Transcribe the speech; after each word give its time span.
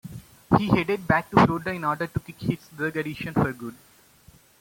He 0.57 0.67
headed 0.69 1.07
back 1.07 1.29
to 1.29 1.45
Florida 1.45 1.69
in 1.73 1.83
order 1.83 2.07
to 2.07 2.19
kick 2.21 2.39
his 2.39 2.57
drug 2.75 2.97
addiction 2.97 3.35
for 3.35 3.53
good. 3.53 3.75